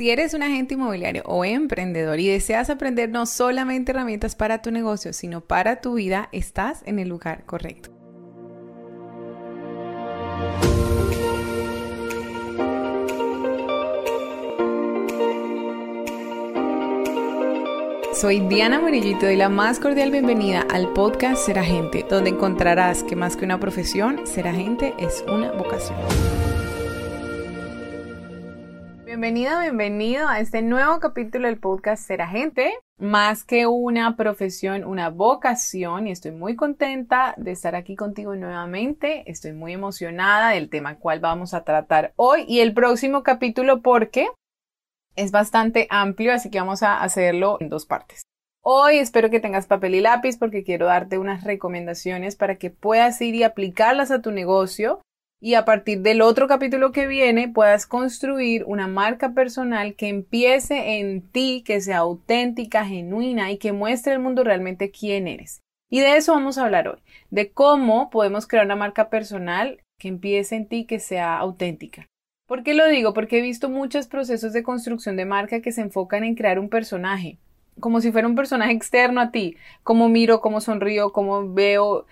Si 0.00 0.08
eres 0.08 0.32
un 0.32 0.42
agente 0.42 0.72
inmobiliario 0.72 1.22
o 1.26 1.44
emprendedor 1.44 2.18
y 2.20 2.28
deseas 2.28 2.70
aprender 2.70 3.10
no 3.10 3.26
solamente 3.26 3.92
herramientas 3.92 4.34
para 4.34 4.62
tu 4.62 4.70
negocio, 4.70 5.12
sino 5.12 5.42
para 5.42 5.82
tu 5.82 5.92
vida, 5.92 6.30
estás 6.32 6.80
en 6.86 6.98
el 6.98 7.10
lugar 7.10 7.44
correcto. 7.44 7.90
Soy 18.14 18.40
Diana 18.48 18.80
Murillo 18.80 19.10
y 19.10 19.18
te 19.18 19.26
doy 19.26 19.36
la 19.36 19.50
más 19.50 19.78
cordial 19.78 20.10
bienvenida 20.10 20.64
al 20.70 20.90
podcast 20.94 21.44
Ser 21.44 21.58
Agente, 21.58 22.06
donde 22.08 22.30
encontrarás 22.30 23.02
que 23.04 23.16
más 23.16 23.36
que 23.36 23.44
una 23.44 23.60
profesión, 23.60 24.26
ser 24.26 24.48
agente 24.48 24.94
es 24.98 25.22
una 25.28 25.52
vocación. 25.52 25.98
Bienvenido, 29.20 29.60
bienvenido 29.60 30.28
a 30.28 30.40
este 30.40 30.62
nuevo 30.62 30.98
capítulo 30.98 31.46
del 31.46 31.58
podcast 31.58 32.06
Ser 32.06 32.22
Agente. 32.22 32.72
Más 32.98 33.44
que 33.44 33.66
una 33.66 34.16
profesión, 34.16 34.82
una 34.82 35.10
vocación 35.10 36.08
y 36.08 36.10
estoy 36.10 36.30
muy 36.30 36.56
contenta 36.56 37.34
de 37.36 37.50
estar 37.50 37.74
aquí 37.74 37.96
contigo 37.96 38.34
nuevamente. 38.34 39.30
Estoy 39.30 39.52
muy 39.52 39.74
emocionada 39.74 40.52
del 40.52 40.70
tema 40.70 40.98
cual 40.98 41.20
vamos 41.20 41.52
a 41.52 41.64
tratar 41.64 42.14
hoy 42.16 42.46
y 42.48 42.60
el 42.60 42.72
próximo 42.72 43.22
capítulo 43.22 43.82
porque 43.82 44.26
es 45.16 45.32
bastante 45.32 45.86
amplio, 45.90 46.32
así 46.32 46.48
que 46.48 46.58
vamos 46.58 46.82
a 46.82 47.02
hacerlo 47.02 47.58
en 47.60 47.68
dos 47.68 47.84
partes. 47.84 48.22
Hoy 48.62 48.96
espero 48.96 49.28
que 49.28 49.38
tengas 49.38 49.66
papel 49.66 49.96
y 49.96 50.00
lápiz 50.00 50.38
porque 50.38 50.64
quiero 50.64 50.86
darte 50.86 51.18
unas 51.18 51.44
recomendaciones 51.44 52.36
para 52.36 52.56
que 52.56 52.70
puedas 52.70 53.20
ir 53.20 53.34
y 53.34 53.42
aplicarlas 53.42 54.10
a 54.12 54.22
tu 54.22 54.30
negocio 54.30 55.02
y 55.40 55.54
a 55.54 55.64
partir 55.64 56.02
del 56.02 56.20
otro 56.20 56.46
capítulo 56.46 56.92
que 56.92 57.06
viene 57.06 57.48
puedas 57.48 57.86
construir 57.86 58.62
una 58.66 58.86
marca 58.86 59.32
personal 59.32 59.94
que 59.94 60.08
empiece 60.08 60.98
en 60.98 61.22
ti, 61.22 61.62
que 61.64 61.80
sea 61.80 61.98
auténtica, 61.98 62.84
genuina 62.84 63.50
y 63.50 63.56
que 63.56 63.72
muestre 63.72 64.12
al 64.12 64.20
mundo 64.20 64.44
realmente 64.44 64.90
quién 64.90 65.26
eres. 65.26 65.60
Y 65.90 66.00
de 66.00 66.16
eso 66.16 66.34
vamos 66.34 66.58
a 66.58 66.64
hablar 66.64 66.88
hoy, 66.88 67.00
de 67.30 67.50
cómo 67.50 68.10
podemos 68.10 68.46
crear 68.46 68.66
una 68.66 68.76
marca 68.76 69.08
personal 69.08 69.80
que 69.98 70.08
empiece 70.08 70.56
en 70.56 70.66
ti, 70.66 70.84
que 70.84 71.00
sea 71.00 71.38
auténtica. 71.38 72.06
¿Por 72.46 72.62
qué 72.62 72.74
lo 72.74 72.86
digo? 72.86 73.14
Porque 73.14 73.38
he 73.38 73.42
visto 73.42 73.68
muchos 73.68 74.08
procesos 74.08 74.52
de 74.52 74.62
construcción 74.62 75.16
de 75.16 75.24
marca 75.24 75.60
que 75.60 75.72
se 75.72 75.80
enfocan 75.80 76.22
en 76.22 76.34
crear 76.34 76.58
un 76.58 76.68
personaje, 76.68 77.38
como 77.78 78.00
si 78.00 78.12
fuera 78.12 78.28
un 78.28 78.34
personaje 78.34 78.72
externo 78.72 79.20
a 79.20 79.30
ti, 79.30 79.56
cómo 79.82 80.08
miro, 80.08 80.40
cómo 80.40 80.60
sonrío, 80.60 81.12
cómo 81.12 81.52
veo, 81.52 82.06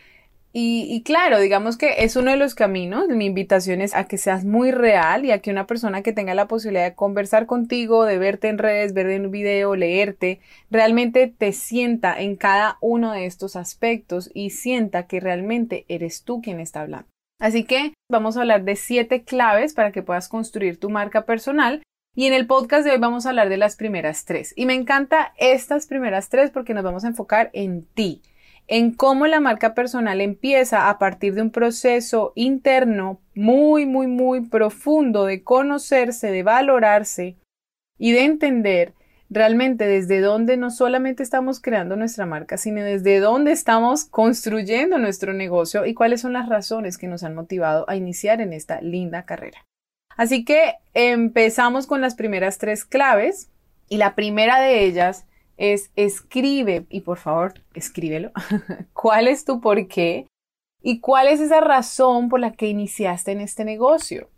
y, 0.53 1.03
claro, 1.05 1.39
digamos 1.39 1.77
que 1.77 2.05
es 2.05 2.17
uno 2.17 2.31
de 2.31 2.37
los 2.37 2.55
caminos. 2.55 3.09
Mi 3.09 3.27
invitación 3.27 3.81
es 3.81 3.95
a 3.95 4.05
que 4.05 4.17
seas 4.17 4.45
muy 4.45 4.71
real 4.71 5.25
y 5.25 5.31
a 5.31 5.41
que 5.41 5.51
una 5.51 5.67
persona 5.67 6.03
que 6.03 6.13
tenga 6.13 6.35
la 6.35 6.49
posibilidad 6.49 6.85
de 6.85 6.95
conversar 6.95 7.47
contigo, 7.47 8.05
de 8.05 8.19
verte 8.19 8.49
en 8.49 8.59
redes, 8.59 8.95
verte 8.95 9.15
en 9.15 9.27
un 9.27 9.31
video, 9.31 9.77
leerte, 9.77 10.41
realmente 10.71 11.27
te 11.27 11.53
sienta 11.53 12.19
en 12.19 12.37
cada 12.37 12.79
uno 12.81 13.13
de 13.13 13.27
estos 13.27 13.57
aspectos 13.57 14.31
y 14.33 14.51
sienta 14.51 15.07
que 15.07 15.21
realmente 15.21 15.85
eres 15.89 16.25
tú 16.25 16.41
quien 16.41 16.61
está 16.61 16.81
hablando. 16.81 17.09
Así 17.39 17.65
que 17.65 17.93
vamos 18.11 18.37
a 18.37 18.41
hablar 18.41 18.65
de 18.65 18.75
siete 18.75 19.23
claves 19.23 19.75
para 19.75 19.93
que 19.93 20.03
puedas 20.03 20.29
construir 20.29 20.81
tu 20.81 20.91
marca 20.91 21.25
personal 21.25 21.83
y 22.17 22.27
en 22.27 22.33
el 22.33 22.49
podcast 22.49 22.85
de 22.85 22.93
hoy 22.93 22.99
vamos 22.99 23.27
a 23.27 23.29
hablar 23.29 23.49
de 23.49 23.59
las 23.59 23.77
primeras 23.77 24.25
tres. 24.25 24.55
Y 24.57 24.67
me 24.67 24.75
encanta 24.75 25.35
estas 25.37 25.87
primeras 25.87 26.31
tres 26.31 26.51
porque 26.51 26.75
nos 26.75 26.83
vamos 26.83 27.05
a 27.05 27.09
enfocar 27.09 27.51
en 27.53 27.85
ti 27.85 28.23
en 28.69 28.93
cómo 28.93 29.27
la 29.27 29.41
marca 29.41 29.75
personal 29.75 30.21
empieza 30.21 30.91
a 30.91 30.99
partir 30.99 31.35
de 31.35 31.43
un 31.43 31.51
proceso 31.51 32.33
interno 32.37 33.21
muy, 33.35 33.87
muy, 33.87 34.07
muy 34.07 34.43
profundo 34.43 35.25
de 35.25 35.43
conocerse, 35.43 36.31
de 36.31 36.43
valorarse 36.43 37.37
y 37.99 38.13
de 38.13 38.25
entender 38.25 38.93
realmente 39.31 39.87
desde 39.87 40.21
dónde 40.21 40.57
no 40.57 40.71
solamente 40.71 41.23
estamos 41.23 41.61
creando 41.61 41.97
nuestra 41.97 42.27
marca, 42.27 42.59
sino 42.59 42.83
desde 42.83 43.21
dónde 43.21 43.53
estamos 43.53 44.05
construyendo 44.05 44.99
nuestro 44.99 45.33
negocio 45.33 45.87
y 45.87 45.95
cuáles 45.95 46.21
son 46.21 46.35
las 46.35 46.49
razones 46.49 46.99
que 46.99 47.09
nos 47.09 47.25
han 47.25 47.35
motivado 47.35 47.89
a 47.89 47.97
iniciar 47.97 48.41
en 48.41 48.53
esta 48.53 48.81
linda 48.81 49.25
carrera. 49.25 49.65
Así 50.17 50.45
que 50.45 50.75
empezamos 50.95 51.87
con 51.87 52.01
las 52.01 52.15
primeras 52.15 52.59
tres 52.59 52.85
claves 52.85 53.51
y 53.89 53.97
la 53.97 54.15
primera 54.15 54.61
de 54.61 54.85
ellas 54.85 55.27
es 55.59 55.91
escribe, 55.97 56.87
y 56.89 57.03
por 57.03 57.19
favor, 57.19 57.55
escríbelo, 57.75 58.31
cuál 58.95 59.29
es 59.29 59.45
tu 59.45 59.61
por 59.61 59.87
qué 59.89 60.27
y 60.81 61.01
cuál 61.01 61.29
es 61.29 61.41
esa 61.41 61.61
razón 61.61 62.29
por 62.29 62.41
la 62.41 62.53
que 62.53 62.69
iniciaste 62.69 63.33
en 63.33 63.41
este 63.41 63.65
negocio. 63.65 64.31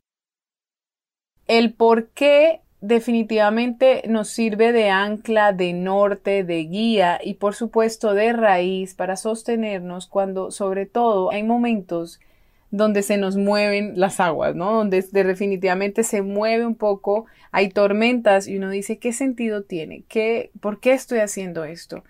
El 1.47 1.75
por 1.75 2.09
qué 2.09 2.62
definitivamente 2.80 4.03
nos 4.09 4.28
sirve 4.28 4.72
de 4.72 4.88
ancla, 4.88 5.53
de 5.53 5.75
norte, 5.75 6.44
de 6.44 6.64
guía 6.64 7.20
y 7.22 7.34
por 7.34 7.54
supuesto 7.54 8.14
de 8.14 8.32
raíz 8.32 8.94
para 8.94 9.16
sostenernos 9.16 10.06
cuando 10.06 10.50
sobre 10.50 10.86
todo 10.86 11.30
hay 11.30 11.42
momentos 11.42 12.20
donde 12.70 13.03
se 13.03 13.16
nos 13.16 13.36
mueven 13.36 13.94
las 13.97 14.20
aguas, 14.20 14.54
¿no? 14.54 14.75
Donde 14.75 15.03
definitivamente 15.12 16.04
se 16.04 16.22
mueve 16.22 16.66
un 16.66 16.76
poco, 16.76 17.26
hay 17.50 17.69
tormentas 17.69 18.47
y 18.47 18.56
uno 18.56 18.70
dice, 18.70 18.98
¿qué 18.98 19.12
sentido 19.12 19.62
tiene? 19.62 20.04
¿Qué, 20.08 20.50
¿Por 20.60 20.80
qué 20.80 20.92
estoy 20.92 21.19
haciendo 21.19 21.64
esto? 21.64 22.04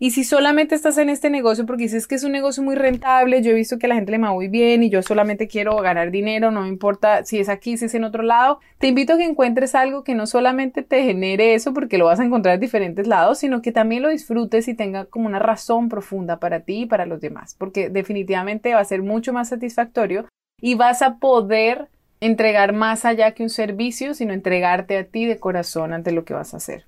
Y 0.00 0.12
si 0.12 0.22
solamente 0.22 0.76
estás 0.76 0.96
en 0.98 1.08
este 1.08 1.28
negocio 1.28 1.66
porque 1.66 1.84
dices 1.84 2.06
que 2.06 2.14
es 2.14 2.22
un 2.22 2.30
negocio 2.30 2.62
muy 2.62 2.76
rentable, 2.76 3.42
yo 3.42 3.50
he 3.50 3.54
visto 3.54 3.78
que 3.78 3.86
a 3.86 3.88
la 3.88 3.96
gente 3.96 4.12
le 4.12 4.18
va 4.18 4.32
muy 4.32 4.46
bien 4.46 4.84
y 4.84 4.90
yo 4.90 5.02
solamente 5.02 5.48
quiero 5.48 5.76
ganar 5.78 6.12
dinero, 6.12 6.52
no 6.52 6.62
me 6.62 6.68
importa 6.68 7.24
si 7.24 7.40
es 7.40 7.48
aquí, 7.48 7.76
si 7.76 7.86
es 7.86 7.94
en 7.94 8.04
otro 8.04 8.22
lado, 8.22 8.60
te 8.78 8.86
invito 8.86 9.14
a 9.14 9.16
que 9.16 9.24
encuentres 9.24 9.74
algo 9.74 10.04
que 10.04 10.14
no 10.14 10.28
solamente 10.28 10.82
te 10.82 11.02
genere 11.02 11.54
eso 11.54 11.74
porque 11.74 11.98
lo 11.98 12.04
vas 12.04 12.20
a 12.20 12.24
encontrar 12.24 12.54
en 12.54 12.60
diferentes 12.60 13.08
lados, 13.08 13.38
sino 13.38 13.60
que 13.60 13.72
también 13.72 14.02
lo 14.02 14.08
disfrutes 14.08 14.68
y 14.68 14.74
tenga 14.74 15.06
como 15.06 15.26
una 15.26 15.40
razón 15.40 15.88
profunda 15.88 16.38
para 16.38 16.60
ti 16.60 16.82
y 16.82 16.86
para 16.86 17.04
los 17.04 17.20
demás, 17.20 17.56
porque 17.58 17.90
definitivamente 17.90 18.74
va 18.74 18.80
a 18.80 18.84
ser 18.84 19.02
mucho 19.02 19.32
más 19.32 19.48
satisfactorio 19.48 20.26
y 20.60 20.76
vas 20.76 21.02
a 21.02 21.16
poder 21.16 21.88
entregar 22.20 22.72
más 22.72 23.04
allá 23.04 23.32
que 23.32 23.42
un 23.42 23.50
servicio, 23.50 24.14
sino 24.14 24.32
entregarte 24.32 24.96
a 24.96 25.04
ti 25.04 25.24
de 25.24 25.38
corazón 25.38 25.92
ante 25.92 26.12
lo 26.12 26.24
que 26.24 26.34
vas 26.34 26.54
a 26.54 26.58
hacer. 26.58 26.84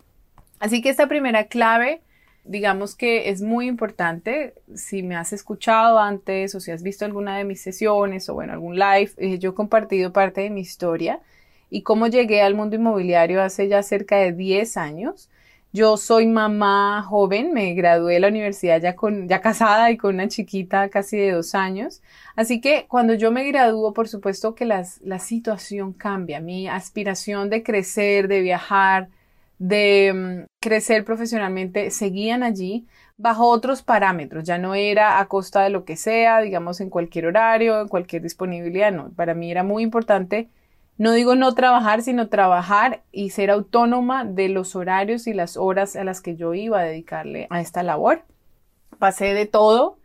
Así 0.60 0.80
que 0.80 0.90
esta 0.90 1.08
primera 1.08 1.44
clave 1.44 2.02
digamos 2.50 2.96
que 2.96 3.30
es 3.30 3.42
muy 3.42 3.68
importante, 3.68 4.54
si 4.74 5.04
me 5.04 5.14
has 5.14 5.32
escuchado 5.32 6.00
antes 6.00 6.52
o 6.56 6.58
si 6.58 6.72
has 6.72 6.82
visto 6.82 7.04
alguna 7.04 7.38
de 7.38 7.44
mis 7.44 7.62
sesiones 7.62 8.28
o 8.28 8.34
bueno, 8.34 8.52
algún 8.52 8.74
live, 8.76 9.12
eh, 9.18 9.38
yo 9.38 9.50
he 9.50 9.54
compartido 9.54 10.12
parte 10.12 10.40
de 10.40 10.50
mi 10.50 10.60
historia 10.60 11.20
y 11.70 11.82
cómo 11.82 12.08
llegué 12.08 12.42
al 12.42 12.56
mundo 12.56 12.74
inmobiliario 12.74 13.40
hace 13.40 13.68
ya 13.68 13.84
cerca 13.84 14.16
de 14.16 14.32
10 14.32 14.76
años. 14.78 15.30
Yo 15.72 15.96
soy 15.96 16.26
mamá 16.26 17.04
joven, 17.04 17.52
me 17.52 17.72
gradué 17.74 18.14
de 18.14 18.20
la 18.20 18.26
universidad 18.26 18.82
ya 18.82 18.96
con, 18.96 19.28
ya 19.28 19.40
casada 19.40 19.92
y 19.92 19.96
con 19.96 20.16
una 20.16 20.26
chiquita 20.26 20.88
casi 20.88 21.18
de 21.18 21.30
dos 21.30 21.54
años. 21.54 22.02
Así 22.34 22.60
que 22.60 22.86
cuando 22.88 23.14
yo 23.14 23.30
me 23.30 23.44
gradúo, 23.44 23.92
por 23.92 24.08
supuesto 24.08 24.56
que 24.56 24.64
las, 24.64 25.00
la 25.02 25.20
situación 25.20 25.92
cambia. 25.92 26.40
Mi 26.40 26.66
aspiración 26.66 27.48
de 27.48 27.62
crecer, 27.62 28.26
de 28.26 28.40
viajar, 28.40 29.08
de 29.60 30.12
mm, 30.14 30.46
crecer 30.58 31.04
profesionalmente 31.04 31.90
seguían 31.90 32.42
allí 32.42 32.86
bajo 33.18 33.46
otros 33.46 33.82
parámetros, 33.82 34.44
ya 34.44 34.56
no 34.56 34.74
era 34.74 35.20
a 35.20 35.28
costa 35.28 35.62
de 35.62 35.70
lo 35.70 35.84
que 35.84 35.96
sea, 35.96 36.40
digamos 36.40 36.80
en 36.80 36.88
cualquier 36.88 37.26
horario, 37.26 37.82
en 37.82 37.88
cualquier 37.88 38.22
disponibilidad, 38.22 38.90
no, 38.90 39.10
para 39.10 39.34
mí 39.34 39.50
era 39.50 39.62
muy 39.62 39.82
importante, 39.82 40.48
no 40.96 41.12
digo 41.12 41.34
no 41.34 41.54
trabajar, 41.54 42.00
sino 42.00 42.28
trabajar 42.28 43.02
y 43.12 43.30
ser 43.30 43.50
autónoma 43.50 44.24
de 44.24 44.48
los 44.48 44.74
horarios 44.74 45.26
y 45.26 45.34
las 45.34 45.58
horas 45.58 45.94
a 45.94 46.04
las 46.04 46.22
que 46.22 46.36
yo 46.36 46.54
iba 46.54 46.80
a 46.80 46.84
dedicarle 46.84 47.46
a 47.50 47.60
esta 47.60 47.82
labor. 47.82 48.22
Pasé 48.98 49.34
de 49.34 49.46
todo, 49.46 49.98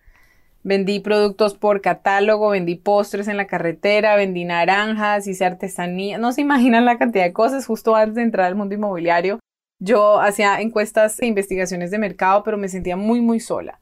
vendí 0.64 1.00
productos 1.00 1.54
por 1.54 1.82
catálogo, 1.82 2.50
vendí 2.50 2.76
postres 2.76 3.30
en 3.30 3.38
la 3.38 3.48
carretera, 3.48 4.18
vendí 4.18 4.44
naranjas, 4.44 5.28
hice 5.28 5.46
artesanía, 5.46 6.18
no 6.18 6.34
se 6.34 6.42
imaginan 6.42 6.84
la 6.84 6.98
cantidad 6.98 7.24
de 7.24 7.34
cosas 7.34 7.66
justo 7.66 7.96
antes 7.96 8.16
de 8.16 8.24
entrar 8.24 8.48
al 8.48 8.56
mundo 8.56 8.76
inmobiliario 8.76 9.40
yo 9.80 10.20
hacía 10.20 10.62
encuestas 10.62 11.20
e 11.20 11.26
investigaciones 11.26 11.92
de 11.92 12.00
mercado, 12.00 12.44
pero 12.44 12.58
me 12.58 12.70
sentía 12.70 12.96
muy, 12.96 13.22
muy 13.22 13.40
sola. 13.40 13.80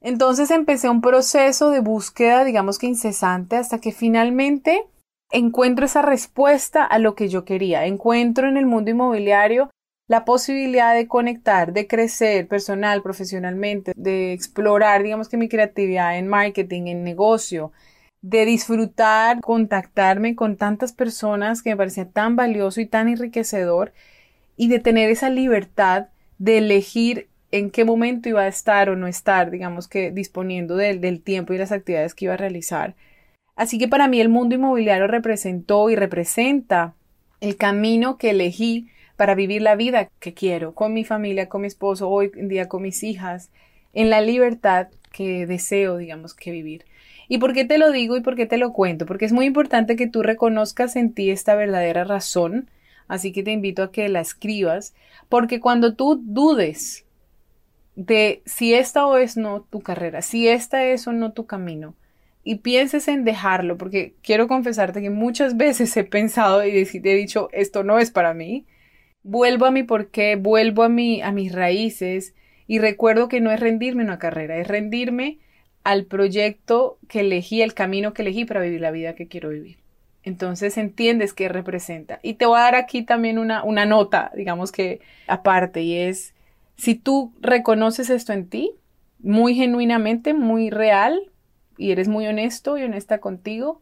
Entonces 0.00 0.50
empecé 0.50 0.88
un 0.88 1.02
proceso 1.02 1.70
de 1.70 1.80
búsqueda, 1.80 2.44
digamos 2.44 2.78
que 2.78 2.86
incesante, 2.86 3.56
hasta 3.56 3.80
que 3.80 3.92
finalmente 3.92 4.86
encuentro 5.30 5.84
esa 5.84 6.02
respuesta 6.02 6.84
a 6.84 6.98
lo 6.98 7.14
que 7.14 7.28
yo 7.28 7.44
quería. 7.44 7.86
Encuentro 7.86 8.48
en 8.48 8.56
el 8.56 8.66
mundo 8.66 8.90
inmobiliario 8.90 9.70
la 10.08 10.24
posibilidad 10.24 10.94
de 10.94 11.06
conectar, 11.06 11.72
de 11.72 11.86
crecer 11.86 12.48
personal, 12.48 13.00
profesionalmente, 13.00 13.92
de 13.94 14.32
explorar, 14.32 15.04
digamos 15.04 15.28
que 15.28 15.36
mi 15.36 15.48
creatividad 15.48 16.18
en 16.18 16.26
marketing, 16.26 16.88
en 16.88 17.04
negocio, 17.04 17.70
de 18.20 18.44
disfrutar, 18.44 19.40
contactarme 19.40 20.34
con 20.34 20.56
tantas 20.56 20.92
personas 20.92 21.62
que 21.62 21.70
me 21.70 21.76
parecía 21.76 22.10
tan 22.10 22.34
valioso 22.34 22.80
y 22.80 22.86
tan 22.86 23.08
enriquecedor 23.08 23.92
y 24.60 24.68
de 24.68 24.78
tener 24.78 25.08
esa 25.08 25.30
libertad 25.30 26.08
de 26.36 26.58
elegir 26.58 27.28
en 27.50 27.70
qué 27.70 27.86
momento 27.86 28.28
iba 28.28 28.42
a 28.42 28.46
estar 28.46 28.90
o 28.90 28.94
no 28.94 29.06
estar, 29.06 29.50
digamos 29.50 29.88
que 29.88 30.10
disponiendo 30.10 30.76
del, 30.76 31.00
del 31.00 31.22
tiempo 31.22 31.54
y 31.54 31.56
las 31.56 31.72
actividades 31.72 32.14
que 32.14 32.26
iba 32.26 32.34
a 32.34 32.36
realizar. 32.36 32.94
Así 33.56 33.78
que 33.78 33.88
para 33.88 34.06
mí 34.06 34.20
el 34.20 34.28
mundo 34.28 34.54
inmobiliario 34.54 35.06
representó 35.06 35.88
y 35.88 35.96
representa 35.96 36.94
el 37.40 37.56
camino 37.56 38.18
que 38.18 38.28
elegí 38.28 38.88
para 39.16 39.34
vivir 39.34 39.62
la 39.62 39.76
vida 39.76 40.10
que 40.20 40.34
quiero, 40.34 40.74
con 40.74 40.92
mi 40.92 41.04
familia, 41.04 41.48
con 41.48 41.62
mi 41.62 41.66
esposo, 41.66 42.10
hoy 42.10 42.30
en 42.36 42.48
día 42.48 42.68
con 42.68 42.82
mis 42.82 43.02
hijas, 43.02 43.48
en 43.94 44.10
la 44.10 44.20
libertad 44.20 44.88
que 45.10 45.46
deseo, 45.46 45.96
digamos, 45.96 46.34
que 46.34 46.50
vivir. 46.50 46.84
¿Y 47.28 47.38
por 47.38 47.54
qué 47.54 47.64
te 47.64 47.78
lo 47.78 47.92
digo 47.92 48.14
y 48.14 48.20
por 48.20 48.36
qué 48.36 48.44
te 48.44 48.58
lo 48.58 48.74
cuento? 48.74 49.06
Porque 49.06 49.24
es 49.24 49.32
muy 49.32 49.46
importante 49.46 49.96
que 49.96 50.06
tú 50.06 50.22
reconozcas 50.22 50.96
en 50.96 51.14
ti 51.14 51.30
esta 51.30 51.54
verdadera 51.54 52.04
razón, 52.04 52.68
así 53.10 53.32
que 53.32 53.42
te 53.42 53.50
invito 53.50 53.82
a 53.82 53.90
que 53.90 54.08
la 54.08 54.20
escribas, 54.20 54.94
porque 55.28 55.58
cuando 55.58 55.94
tú 55.94 56.22
dudes 56.24 57.04
de 57.96 58.40
si 58.46 58.72
esta 58.72 59.04
o 59.06 59.16
es 59.16 59.36
no 59.36 59.62
tu 59.62 59.80
carrera, 59.80 60.22
si 60.22 60.48
esta 60.48 60.84
es 60.84 61.08
o 61.08 61.12
no 61.12 61.32
tu 61.32 61.44
camino, 61.44 61.96
y 62.44 62.56
pienses 62.56 63.08
en 63.08 63.24
dejarlo, 63.24 63.76
porque 63.76 64.14
quiero 64.22 64.46
confesarte 64.46 65.02
que 65.02 65.10
muchas 65.10 65.56
veces 65.58 65.96
he 65.96 66.04
pensado 66.04 66.64
y 66.64 66.70
he 66.70 67.14
dicho, 67.16 67.48
esto 67.52 67.82
no 67.82 67.98
es 67.98 68.12
para 68.12 68.32
mí, 68.32 68.64
vuelvo 69.24 69.66
a 69.66 69.72
mi 69.72 69.82
porqué, 69.82 70.36
vuelvo 70.36 70.84
a, 70.84 70.88
mi, 70.88 71.20
a 71.20 71.32
mis 71.32 71.52
raíces 71.52 72.34
y 72.68 72.78
recuerdo 72.78 73.28
que 73.28 73.40
no 73.40 73.50
es 73.50 73.58
rendirme 73.58 74.04
una 74.04 74.20
carrera, 74.20 74.56
es 74.56 74.68
rendirme 74.68 75.38
al 75.82 76.06
proyecto 76.06 76.98
que 77.08 77.20
elegí, 77.20 77.60
el 77.60 77.74
camino 77.74 78.14
que 78.14 78.22
elegí 78.22 78.44
para 78.44 78.60
vivir 78.60 78.80
la 78.80 78.92
vida 78.92 79.16
que 79.16 79.26
quiero 79.26 79.48
vivir. 79.48 79.79
Entonces 80.22 80.76
entiendes 80.76 81.32
qué 81.32 81.48
representa. 81.48 82.20
Y 82.22 82.34
te 82.34 82.46
voy 82.46 82.58
a 82.58 82.62
dar 82.62 82.74
aquí 82.74 83.02
también 83.02 83.38
una, 83.38 83.64
una 83.64 83.86
nota, 83.86 84.30
digamos 84.34 84.72
que 84.72 85.00
aparte, 85.26 85.82
y 85.82 85.96
es, 85.96 86.34
si 86.76 86.94
tú 86.94 87.32
reconoces 87.40 88.10
esto 88.10 88.32
en 88.32 88.48
ti, 88.48 88.72
muy 89.18 89.54
genuinamente, 89.54 90.34
muy 90.34 90.70
real, 90.70 91.30
y 91.76 91.92
eres 91.92 92.08
muy 92.08 92.26
honesto 92.26 92.76
y 92.76 92.82
honesta 92.82 93.18
contigo, 93.18 93.80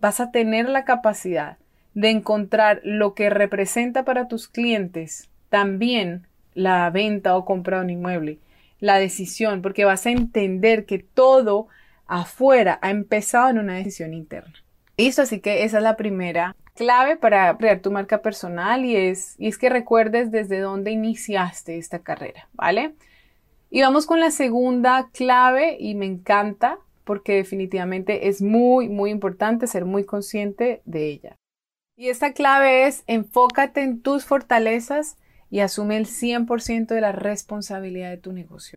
vas 0.00 0.20
a 0.20 0.30
tener 0.30 0.68
la 0.68 0.84
capacidad 0.84 1.56
de 1.94 2.10
encontrar 2.10 2.80
lo 2.84 3.14
que 3.14 3.30
representa 3.30 4.04
para 4.04 4.28
tus 4.28 4.48
clientes 4.48 5.28
también 5.48 6.26
la 6.54 6.88
venta 6.90 7.36
o 7.36 7.44
compra 7.44 7.78
de 7.78 7.84
un 7.84 7.90
inmueble 7.90 8.38
la 8.80 8.98
decisión, 8.98 9.62
porque 9.62 9.84
vas 9.84 10.06
a 10.06 10.10
entender 10.10 10.86
que 10.86 10.98
todo 10.98 11.68
afuera 12.06 12.78
ha 12.82 12.90
empezado 12.90 13.50
en 13.50 13.58
una 13.58 13.74
decisión 13.74 14.14
interna. 14.14 14.54
Listo, 15.00 15.22
así 15.22 15.40
que 15.40 15.64
esa 15.64 15.78
es 15.78 15.82
la 15.82 15.96
primera 15.96 16.54
clave 16.74 17.16
para 17.16 17.56
crear 17.56 17.80
tu 17.80 17.90
marca 17.90 18.20
personal 18.20 18.84
y 18.84 18.96
es, 18.96 19.34
y 19.38 19.48
es 19.48 19.56
que 19.56 19.70
recuerdes 19.70 20.30
desde 20.30 20.60
dónde 20.60 20.90
iniciaste 20.90 21.78
esta 21.78 22.00
carrera, 22.00 22.50
¿vale? 22.52 22.94
Y 23.70 23.80
vamos 23.80 24.04
con 24.04 24.20
la 24.20 24.30
segunda 24.30 25.08
clave 25.14 25.78
y 25.80 25.94
me 25.94 26.04
encanta 26.04 26.78
porque 27.04 27.36
definitivamente 27.36 28.28
es 28.28 28.42
muy, 28.42 28.90
muy 28.90 29.10
importante 29.10 29.66
ser 29.68 29.86
muy 29.86 30.04
consciente 30.04 30.82
de 30.84 31.06
ella. 31.06 31.36
Y 31.96 32.10
esta 32.10 32.34
clave 32.34 32.86
es 32.86 33.02
enfócate 33.06 33.80
en 33.80 34.02
tus 34.02 34.26
fortalezas 34.26 35.16
y 35.48 35.60
asume 35.60 35.96
el 35.96 36.04
100% 36.04 36.88
de 36.88 37.00
la 37.00 37.12
responsabilidad 37.12 38.10
de 38.10 38.18
tu 38.18 38.32
negocio. 38.32 38.76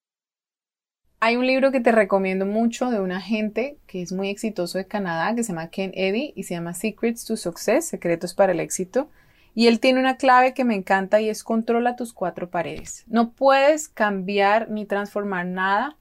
Hay 1.26 1.38
un 1.38 1.48
libro 1.48 1.72
que 1.72 1.80
te 1.80 1.94
recomiendo 1.94 2.46
mucho 2.46 2.90
de 2.90 3.00
un 3.00 3.14
agente 3.14 3.78
que 3.88 4.02
es 4.02 4.12
muy 4.12 4.28
exitoso 4.28 4.78
de 4.78 4.88
Canadá, 4.88 5.34
que 5.34 5.44
se 5.46 5.54
llama 5.54 5.70
Ken 5.70 5.94
Eddy 5.96 6.34
y 6.36 6.44
se 6.44 6.54
llama 6.54 6.74
Secrets 6.74 7.24
to 7.24 7.38
Success, 7.38 7.88
Secretos 7.88 8.34
para 8.34 8.52
el 8.52 8.60
Éxito. 8.60 9.08
Y 9.56 9.68
él 9.68 9.80
tiene 9.80 10.02
una 10.02 10.18
clave 10.18 10.54
que 10.54 10.66
me 10.66 10.76
encanta 10.76 11.22
y 11.22 11.30
es 11.30 11.46
controla 11.46 11.96
tus 11.96 12.12
cuatro 12.12 12.50
paredes. 12.50 13.06
No 13.08 13.32
puedes 13.32 13.88
cambiar 13.88 14.70
ni 14.70 14.84
transformar 14.86 15.46
nada 15.46 15.96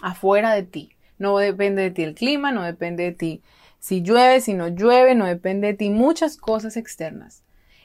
afuera 0.00 0.54
de 0.54 0.62
ti. 0.62 0.90
No 1.18 1.36
depende 1.38 1.82
de 1.82 1.90
ti 1.90 2.04
el 2.04 2.14
clima, 2.14 2.52
no 2.52 2.62
depende 2.62 3.02
de 3.02 3.12
ti 3.12 3.42
si 3.80 4.00
llueve, 4.00 4.40
si 4.40 4.54
no 4.54 4.68
llueve, 4.68 5.16
no 5.16 5.26
depende 5.26 5.66
de 5.66 5.74
ti 5.74 5.90
muchas 5.90 6.36
cosas 6.36 6.76
externas. 6.76 7.42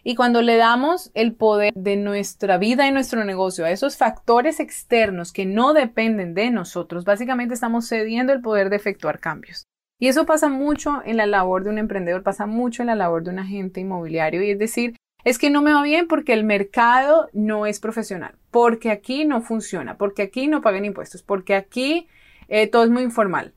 Y 0.10 0.16
cuando 0.16 0.42
le 0.42 0.56
damos 0.56 1.12
el 1.16 1.36
poder 1.36 1.74
de 1.74 1.98
nuestra 1.98 2.58
vida 2.58 2.88
y 2.88 2.94
nuestro 2.94 3.26
negocio 3.26 3.66
a 3.66 3.72
esos 3.72 3.98
factores 3.98 4.62
externos 4.62 5.34
que 5.34 5.46
no 5.46 5.74
dependen 5.74 6.34
de 6.34 6.50
nosotros, 6.50 7.04
básicamente 7.04 7.54
estamos 7.54 7.90
cediendo 7.90 8.32
el 8.32 8.40
poder 8.40 8.70
de 8.70 8.78
efectuar 8.78 9.20
cambios. 9.20 9.66
Y 10.00 10.08
eso 10.08 10.26
pasa 10.26 10.48
mucho 10.48 11.02
en 11.04 11.18
la 11.18 11.26
labor 11.26 11.66
de 11.66 11.72
un 11.72 11.78
emprendedor, 11.78 12.24
pasa 12.24 12.46
mucho 12.46 12.84
en 12.84 12.88
la 12.88 12.96
labor 12.96 13.22
de 13.22 13.32
un 13.32 13.40
agente 13.40 13.82
inmobiliario. 13.82 14.42
Y 14.42 14.52
es 14.52 14.60
decir, 14.60 14.96
es 15.26 15.38
que 15.38 15.50
no 15.50 15.62
me 15.62 15.74
va 15.74 15.84
bien 15.84 16.08
porque 16.08 16.32
el 16.32 16.46
mercado 16.46 17.28
no 17.34 17.66
es 17.66 17.82
profesional, 17.82 18.36
porque 18.50 18.92
aquí 18.92 19.26
no 19.26 19.42
funciona, 19.42 19.98
porque 19.98 20.22
aquí 20.22 20.48
no 20.48 20.62
pagan 20.62 20.86
impuestos, 20.86 21.22
porque 21.22 21.54
aquí 21.54 22.08
eh, 22.48 22.68
todo 22.68 22.86
es 22.86 22.90
muy 22.90 23.04
informal. 23.04 23.56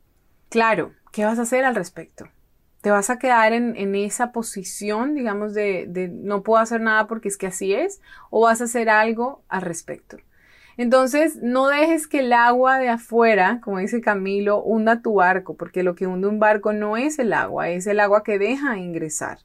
Claro, 0.49 0.95
¿qué 1.13 1.25
vas 1.25 1.39
a 1.39 1.43
hacer 1.43 1.65
al 1.65 1.77
respecto? 1.77 2.29
Te 2.81 2.91
vas 2.91 3.11
a 3.11 3.19
quedar 3.19 3.53
en, 3.53 3.95
esa 3.95 4.33
posición, 4.33 5.15
digamos, 5.15 5.55
de, 5.55 6.11
no 6.13 6.43
puedo 6.43 6.61
hacer 6.61 6.81
nada 6.81 7.07
porque 7.07 7.29
es 7.29 7.37
que 7.37 7.47
así 7.47 7.75
es, 7.75 8.01
o 8.31 8.43
vas 8.43 8.61
a 8.61 8.65
hacer 8.65 8.89
algo 8.89 9.43
al 9.49 9.63
respecto. 9.63 10.17
Entonces, 10.77 11.37
no 11.37 11.69
dejes 11.69 12.07
que 12.07 12.21
el 12.21 12.33
agua 12.33 12.79
de 12.79 12.89
afuera, 12.89 13.61
como 13.63 13.79
dice 13.79 14.01
Camilo, 14.01 14.63
hunda 14.63 15.03
tu 15.03 15.15
barco, 15.15 15.55
porque 15.55 15.83
lo 15.83 15.95
que 15.95 16.07
hunde 16.07 16.29
un 16.29 16.39
barco 16.39 16.73
no 16.73 16.97
es 16.97 17.19
el 17.19 17.35
agua, 17.35 17.69
es 17.69 17.87
el 17.87 18.01
agua 18.01 18.25
que 18.25 18.39
deja 18.39 18.79
ingresar. 18.79 19.41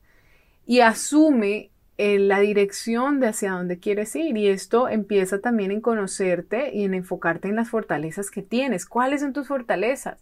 Y 0.66 0.80
asume 0.80 1.72
eh, 1.98 2.20
la 2.20 2.40
dirección 2.40 3.22
de 3.22 3.28
hacia 3.28 3.52
dónde 3.52 3.80
quieres 3.80 4.16
ir. 4.16 4.38
Y 4.38 4.48
esto 4.48 4.90
empieza 4.90 5.40
también 5.40 5.72
en 5.72 5.82
conocerte 5.82 6.72
y 6.74 6.84
en 6.84 6.94
enfocarte 6.94 7.48
en 7.48 7.56
las 7.56 7.70
fortalezas 7.70 8.32
que 8.32 8.42
tienes. 8.42 8.86
¿Cuáles 8.86 9.22
son 9.22 9.34
tus 9.34 9.48
fortalezas? 9.48 10.22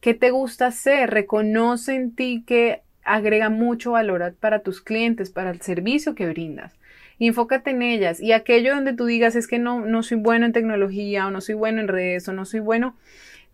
¿Qué 0.00 0.14
te 0.14 0.30
gusta 0.30 0.66
hacer? 0.66 1.10
Reconoce 1.10 1.94
en 1.94 2.14
ti 2.14 2.42
que 2.46 2.82
agrega 3.04 3.50
mucho 3.50 3.92
valor 3.92 4.34
para 4.38 4.60
tus 4.60 4.80
clientes, 4.80 5.30
para 5.30 5.50
el 5.50 5.60
servicio 5.60 6.14
que 6.14 6.26
brindas. 6.26 6.78
Y 7.18 7.26
enfócate 7.26 7.70
en 7.70 7.82
ellas. 7.82 8.20
Y 8.20 8.32
aquello 8.32 8.74
donde 8.74 8.94
tú 8.94 9.04
digas 9.04 9.36
es 9.36 9.46
que 9.46 9.58
no, 9.58 9.84
no 9.84 10.02
soy 10.02 10.16
bueno 10.16 10.46
en 10.46 10.52
tecnología 10.52 11.26
o 11.26 11.30
no 11.30 11.42
soy 11.42 11.54
bueno 11.54 11.80
en 11.80 11.88
redes 11.88 12.26
o 12.28 12.32
no 12.32 12.46
soy 12.46 12.60
bueno, 12.60 12.96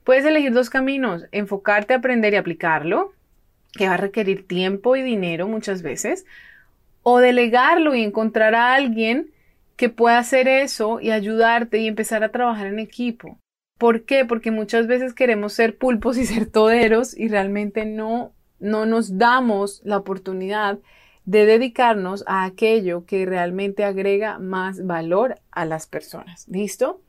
puedes 0.04 0.25
elegir 0.25 0.52
dos 0.52 0.70
caminos. 0.70 1.26
Enfocarte 1.32 1.94
a 1.94 1.96
aprender 1.96 2.32
y 2.32 2.37
aplicarlo, 2.37 3.12
que 3.72 3.88
va 3.88 3.94
a 3.94 3.98
requerir 3.98 4.46
tiempo 4.46 4.94
y 4.94 5.02
dinero 5.02 5.48
muchas 5.48 5.82
veces, 5.82 6.26
o 7.02 7.19
delegarlo 7.19 7.96
y 7.96 8.04
encontrar 8.04 8.54
a 8.54 8.75
alguien 8.75 9.31
que 9.76 9.88
pueda 9.88 10.19
hacer 10.19 10.46
eso 10.46 11.00
y 11.00 11.10
ayudarte 11.10 11.78
y 11.78 11.88
empezar 11.88 12.22
a 12.22 12.31
trabajar 12.31 12.69
en 12.69 12.78
equipo. 12.78 13.38
¿Por 13.78 14.05
qué? 14.05 14.25
Porque 14.25 14.50
muchas 14.50 14.87
veces 14.87 15.12
queremos 15.12 15.52
ser 15.52 15.76
pulpos 15.76 16.17
y 16.17 16.26
ser 16.26 16.46
toderos 16.46 17.17
y 17.17 17.28
realmente 17.28 17.84
no, 17.84 18.32
no 18.58 18.87
nos 18.87 19.19
damos 19.19 19.82
la 19.84 19.99
oportunidad 19.99 20.78
de 21.26 21.44
dedicarnos 21.44 22.25
a 22.26 22.44
aquello 22.44 23.05
que 23.05 23.26
realmente 23.26 23.84
agrega 23.84 24.38
más 24.38 24.87
valor 24.87 25.40
a 25.50 25.67
las 25.67 25.86
personas. 25.86 26.46
¿Listo? 26.48 27.03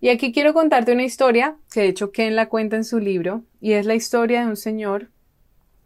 Y 0.00 0.08
aquí 0.08 0.32
quiero 0.32 0.52
contarte 0.52 0.92
una 0.92 1.04
historia 1.04 1.56
que 1.72 1.82
de 1.82 1.88
hecho 1.88 2.10
Ken 2.10 2.34
la 2.34 2.48
cuenta 2.48 2.74
en 2.74 2.84
su 2.84 2.98
libro 2.98 3.44
y 3.60 3.74
es 3.74 3.86
la 3.86 3.94
historia 3.94 4.40
de 4.40 4.48
un 4.48 4.56
señor 4.56 5.10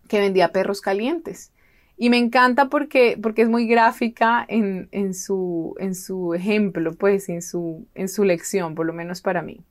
que 0.08 0.20
vendía 0.20 0.52
perros 0.52 0.80
calientes. 0.80 1.52
Y 1.98 2.08
me 2.08 2.18
encanta 2.18 2.68
porque, 2.68 3.18
porque 3.20 3.42
es 3.42 3.48
muy 3.48 3.66
gráfica 3.66 4.44
en, 4.48 4.88
en, 4.92 5.12
su, 5.12 5.74
en 5.78 5.94
su 5.94 6.34
ejemplo, 6.34 6.94
pues, 6.94 7.28
en 7.28 7.42
su, 7.42 7.86
en 7.94 8.08
su 8.08 8.24
lección, 8.24 8.74
por 8.74 8.86
lo 8.86 8.92
menos 8.92 9.22
para 9.22 9.42
mí. 9.42 9.64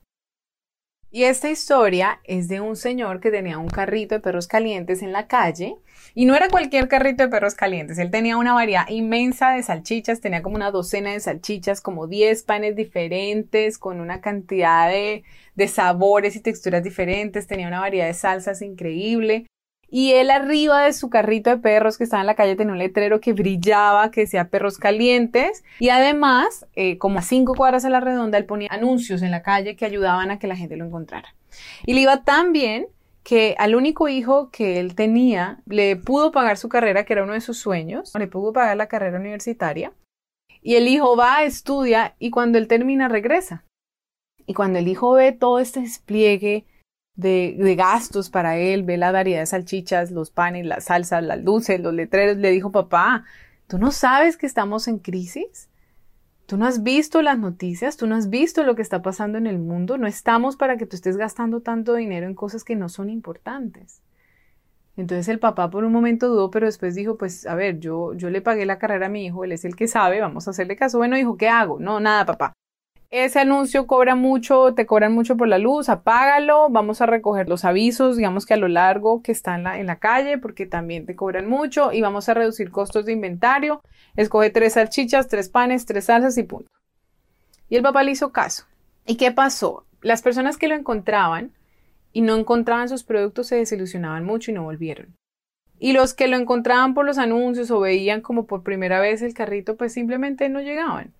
Y 1.15 1.23
esta 1.23 1.49
historia 1.49 2.19
es 2.25 2.49
de 2.49 2.59
un 2.59 2.75
señor 2.75 3.21
que 3.21 3.31
tenía 3.31 3.57
un 3.57 3.69
carrito 3.69 4.15
de 4.15 4.19
perros 4.19 4.47
calientes 4.47 5.01
en 5.01 5.13
la 5.13 5.27
calle 5.27 5.77
y 6.13 6.25
no 6.25 6.35
era 6.35 6.49
cualquier 6.49 6.89
carrito 6.89 7.23
de 7.23 7.29
perros 7.29 7.55
calientes, 7.55 7.97
él 7.99 8.11
tenía 8.11 8.35
una 8.35 8.53
variedad 8.53 8.89
inmensa 8.89 9.51
de 9.51 9.63
salchichas, 9.63 10.19
tenía 10.19 10.41
como 10.41 10.57
una 10.57 10.71
docena 10.71 11.13
de 11.13 11.21
salchichas, 11.21 11.79
como 11.79 12.07
10 12.07 12.43
panes 12.43 12.75
diferentes, 12.75 13.77
con 13.77 14.01
una 14.01 14.19
cantidad 14.19 14.89
de, 14.89 15.23
de 15.55 15.67
sabores 15.69 16.35
y 16.35 16.41
texturas 16.41 16.83
diferentes, 16.83 17.47
tenía 17.47 17.69
una 17.69 17.79
variedad 17.79 18.07
de 18.07 18.13
salsas 18.13 18.61
increíble. 18.61 19.47
Y 19.89 20.13
él 20.13 20.31
arriba 20.31 20.83
de 20.83 20.93
su 20.93 21.09
carrito 21.09 21.49
de 21.49 21.57
perros 21.57 21.97
que 21.97 22.03
estaba 22.03 22.21
en 22.21 22.27
la 22.27 22.35
calle 22.35 22.55
tenía 22.55 22.73
un 22.73 22.79
letrero 22.79 23.21
que 23.21 23.33
brillaba, 23.33 24.11
que 24.11 24.21
decía 24.21 24.49
perros 24.49 24.77
calientes. 24.77 25.63
Y 25.79 25.89
además, 25.89 26.65
eh, 26.75 26.97
como 26.97 27.19
a 27.19 27.21
cinco 27.21 27.53
cuadras 27.53 27.85
a 27.85 27.89
la 27.89 27.99
redonda, 27.99 28.37
él 28.37 28.45
ponía 28.45 28.69
anuncios 28.71 29.21
en 29.21 29.31
la 29.31 29.43
calle 29.43 29.75
que 29.75 29.85
ayudaban 29.85 30.31
a 30.31 30.39
que 30.39 30.47
la 30.47 30.55
gente 30.55 30.75
lo 30.75 30.85
encontrara. 30.85 31.35
Y 31.85 31.93
le 31.93 32.01
iba 32.01 32.23
tan 32.23 32.51
bien 32.51 32.87
que 33.23 33.55
al 33.57 33.75
único 33.75 34.07
hijo 34.07 34.51
que 34.51 34.79
él 34.79 34.93
tenía 34.93 35.59
le 35.65 35.95
pudo 35.95 36.31
pagar 36.31 36.57
su 36.57 36.69
carrera, 36.69 37.05
que 37.05 37.13
era 37.13 37.23
uno 37.23 37.33
de 37.33 37.41
sus 37.41 37.57
sueños, 37.57 38.13
le 38.17 38.27
pudo 38.27 38.53
pagar 38.53 38.77
la 38.77 38.87
carrera 38.87 39.19
universitaria. 39.19 39.93
Y 40.61 40.75
el 40.75 40.87
hijo 40.87 41.15
va, 41.15 41.43
estudia 41.43 42.15
y 42.19 42.29
cuando 42.29 42.57
él 42.57 42.67
termina 42.67 43.07
regresa. 43.07 43.65
Y 44.45 44.53
cuando 44.53 44.79
el 44.79 44.87
hijo 44.87 45.13
ve 45.13 45.31
todo 45.31 45.59
este 45.59 45.81
despliegue 45.81 46.65
de, 47.15 47.75
gastos 47.77 48.29
para 48.29 48.57
él, 48.57 48.83
ve 48.83 48.97
la 48.97 49.11
variedad 49.11 49.41
de 49.41 49.45
salchichas, 49.45 50.11
los 50.11 50.31
panes, 50.31 50.65
las 50.65 50.85
salsas, 50.85 51.23
las 51.23 51.41
luces, 51.43 51.79
los 51.79 51.93
letreros, 51.93 52.37
le 52.37 52.51
dijo, 52.51 52.71
papá, 52.71 53.23
¿tú 53.67 53.77
no 53.77 53.91
sabes 53.91 54.37
que 54.37 54.45
estamos 54.45 54.87
en 54.87 54.99
crisis? 54.99 55.69
¿Tú 56.45 56.57
no 56.57 56.65
has 56.67 56.83
visto 56.83 57.21
las 57.21 57.39
noticias? 57.39 57.97
¿Tú 57.97 58.05
no 58.05 58.15
has 58.15 58.29
visto 58.29 58.63
lo 58.63 58.75
que 58.75 58.83
está 58.83 59.01
pasando 59.01 59.37
en 59.37 59.47
el 59.47 59.57
mundo? 59.57 59.97
No 59.97 60.05
estamos 60.05 60.57
para 60.57 60.77
que 60.77 60.85
tú 60.85 60.95
estés 60.95 61.17
gastando 61.17 61.61
tanto 61.61 61.95
dinero 61.95 62.27
en 62.27 62.35
cosas 62.35 62.63
que 62.63 62.75
no 62.75 62.87
son 62.87 63.09
importantes. 63.09 64.01
Entonces 64.97 65.27
el 65.27 65.39
papá 65.39 65.69
por 65.69 65.83
un 65.83 65.91
momento 65.91 66.29
dudó, 66.29 66.51
pero 66.51 66.67
después 66.67 66.95
dijo, 66.95 67.17
pues 67.17 67.47
a 67.47 67.55
ver, 67.55 67.79
yo, 67.79 68.13
yo 68.13 68.29
le 68.29 68.41
pagué 68.41 68.65
la 68.65 68.77
carrera 68.77 69.07
a 69.07 69.09
mi 69.09 69.25
hijo, 69.25 69.43
él 69.43 69.51
es 69.51 69.65
el 69.65 69.75
que 69.75 69.87
sabe, 69.87 70.21
vamos 70.21 70.47
a 70.47 70.51
hacerle 70.51 70.75
caso. 70.75 70.99
Bueno, 70.99 71.15
dijo, 71.15 71.35
¿qué 71.35 71.49
hago? 71.49 71.79
No, 71.79 71.99
nada, 71.99 72.25
papá. 72.25 72.53
Ese 73.17 73.39
anuncio 73.39 73.87
cobra 73.87 74.13
mucho, 74.13 74.73
te 74.73 74.85
cobran 74.85 75.13
mucho 75.13 75.37
por 75.37 75.47
la 75.47 75.57
luz, 75.57 75.87
apágalo, 75.87 76.67
vamos 76.69 76.99
a 76.99 77.05
recoger 77.05 77.47
los 77.47 77.63
avisos, 77.63 78.17
digamos 78.17 78.45
que 78.45 78.55
a 78.55 78.57
lo 78.57 78.67
largo 78.67 79.21
que 79.21 79.31
está 79.31 79.55
en 79.55 79.63
la, 79.63 79.79
en 79.79 79.87
la 79.87 79.99
calle, 79.99 80.37
porque 80.37 80.65
también 80.65 81.05
te 81.05 81.15
cobran 81.15 81.47
mucho, 81.47 81.93
y 81.93 82.01
vamos 82.01 82.27
a 82.27 82.33
reducir 82.33 82.71
costos 82.71 83.05
de 83.05 83.13
inventario, 83.13 83.81
escoge 84.17 84.49
tres 84.49 84.73
salchichas, 84.73 85.29
tres 85.29 85.47
panes, 85.47 85.85
tres 85.85 86.03
salsas 86.03 86.37
y 86.37 86.43
punto. 86.43 86.69
Y 87.69 87.77
el 87.77 87.83
papá 87.83 88.03
le 88.03 88.11
hizo 88.11 88.33
caso. 88.33 88.65
¿Y 89.05 89.15
qué 89.15 89.31
pasó? 89.31 89.85
Las 90.01 90.21
personas 90.21 90.57
que 90.57 90.67
lo 90.67 90.75
encontraban 90.75 91.53
y 92.11 92.19
no 92.19 92.35
encontraban 92.35 92.89
sus 92.89 93.05
productos 93.05 93.47
se 93.47 93.55
desilusionaban 93.55 94.25
mucho 94.25 94.51
y 94.51 94.55
no 94.55 94.63
volvieron. 94.63 95.15
Y 95.79 95.93
los 95.93 96.13
que 96.13 96.27
lo 96.27 96.35
encontraban 96.35 96.93
por 96.93 97.05
los 97.05 97.17
anuncios 97.17 97.71
o 97.71 97.79
veían 97.79 98.19
como 98.19 98.45
por 98.45 98.61
primera 98.61 98.99
vez 98.99 99.21
el 99.21 99.33
carrito, 99.33 99.77
pues 99.77 99.93
simplemente 99.93 100.49
no 100.49 100.59
llegaban. 100.59 101.13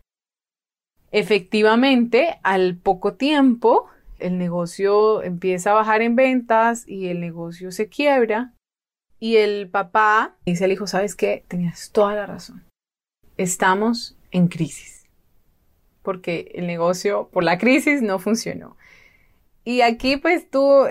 Efectivamente, 1.18 2.40
al 2.44 2.76
poco 2.76 3.14
tiempo, 3.14 3.88
el 4.20 4.38
negocio 4.38 5.24
empieza 5.24 5.72
a 5.72 5.76
bajar 5.76 6.02
en 6.02 6.18
ventas 6.18 6.86
y 6.86 7.08
el 7.08 7.22
negocio 7.22 7.72
se 7.72 7.88
quiebra. 7.88 8.52
Y 9.18 9.38
el 9.38 9.70
papá 9.70 10.36
dice 10.46 10.66
al 10.66 10.74
hijo, 10.74 10.88
¿sabes 10.88 11.16
qué? 11.16 11.46
Tenías 11.48 11.92
toda 11.94 12.16
la 12.16 12.26
razón. 12.26 12.66
Estamos 13.38 14.18
en 14.32 14.50
crisis. 14.50 15.06
Porque 16.02 16.52
el 16.54 16.68
negocio 16.68 17.30
por 17.32 17.46
la 17.46 17.58
crisis 17.60 18.02
no 18.02 18.20
funcionó. 18.20 18.76
Y 19.64 19.80
aquí 19.80 20.18
pues 20.18 20.50
tú 20.50 20.84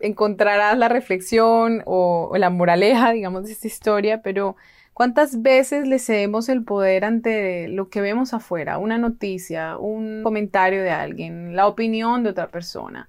encontrarás 0.00 0.76
la 0.76 0.88
reflexión 0.88 1.84
o, 1.86 2.32
la 2.36 2.50
moraleja, 2.50 3.12
digamos, 3.12 3.44
de 3.44 3.52
esta 3.52 3.68
historia, 3.68 4.22
pero 4.22 4.56
¿cuántas 4.96 5.42
veces 5.42 5.86
le 5.86 5.98
cedemos 5.98 6.48
el 6.48 6.64
poder 6.64 7.04
ante 7.04 7.68
lo 7.68 7.90
que 7.90 8.00
vemos 8.00 8.32
afuera? 8.32 8.78
Una 8.78 8.96
noticia, 8.96 9.76
un 9.76 10.22
comentario 10.22 10.82
de 10.82 10.88
alguien, 10.88 11.54
la 11.54 11.66
opinión 11.66 12.22
de 12.22 12.30
otra 12.30 12.48
persona. 12.48 13.06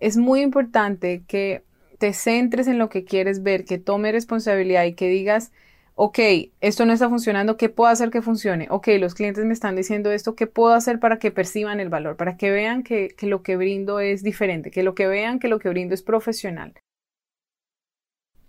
Es 0.00 0.16
muy 0.16 0.40
importante 0.40 1.22
que 1.28 1.62
te 1.98 2.12
centres 2.12 2.66
en 2.66 2.76
lo 2.76 2.88
que 2.88 3.04
quieres 3.04 3.44
ver, 3.44 3.64
que 3.64 3.78
tome 3.78 4.10
responsabilidad 4.10 4.84
y 4.86 4.94
que 4.94 5.08
digas, 5.08 5.52
ok, 5.94 6.18
esto 6.60 6.86
no 6.86 6.92
está 6.92 7.08
funcionando, 7.08 7.56
¿qué 7.56 7.68
puedo 7.68 7.88
hacer 7.88 8.10
que 8.10 8.20
funcione? 8.20 8.66
Ok, 8.68 8.88
los 8.98 9.14
clientes 9.14 9.44
me 9.44 9.52
están 9.52 9.76
diciendo 9.76 10.10
esto, 10.10 10.34
¿qué 10.34 10.48
puedo 10.48 10.74
hacer 10.74 10.98
para 10.98 11.20
que 11.20 11.30
perciban 11.30 11.78
el 11.78 11.88
valor, 11.88 12.16
para 12.16 12.36
que 12.36 12.50
vean 12.50 12.82
que, 12.82 13.14
que 13.16 13.28
lo 13.28 13.44
que 13.44 13.56
brindo 13.56 14.00
es 14.00 14.24
diferente, 14.24 14.72
que 14.72 14.82
lo 14.82 14.96
que 14.96 15.06
vean 15.06 15.38
que 15.38 15.46
lo 15.46 15.60
que 15.60 15.68
brindo 15.68 15.94
es 15.94 16.02
profesional? 16.02 16.74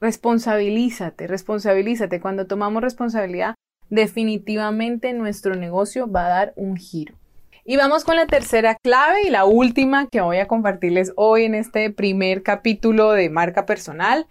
Responsabilízate, 0.02 1.28
responsabilízate. 1.28 2.22
Cuando 2.22 2.48
tomamos 2.48 2.82
responsabilidad, 2.82 3.56
definitivamente 3.90 5.14
nuestro 5.14 5.56
negocio 5.56 6.10
va 6.10 6.26
a 6.26 6.30
dar 6.30 6.54
un 6.56 6.78
giro. 6.78 7.16
Y 7.66 7.78
vamos 7.78 8.04
con 8.04 8.16
la 8.16 8.26
tercera 8.26 8.76
clave 8.82 9.24
y 9.28 9.30
la 9.30 9.46
última 9.46 10.08
que 10.08 10.22
voy 10.22 10.38
a 10.38 10.48
compartirles 10.48 11.14
hoy 11.16 11.44
en 11.44 11.56
este 11.56 11.92
primer 11.92 12.42
capítulo 12.42 13.12
de 13.12 13.30
marca 13.30 13.66
personal 13.66 14.28